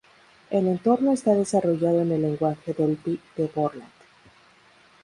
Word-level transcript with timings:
El 0.49 0.65
Entorno 0.67 1.13
está 1.13 1.35
desarrollado 1.35 2.01
en 2.01 2.11
el 2.11 2.23
lenguaje 2.23 2.73
Delphi 2.75 3.19
de 3.37 3.45
Borland. 3.53 3.91